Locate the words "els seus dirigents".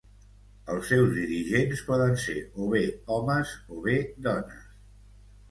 0.75-1.83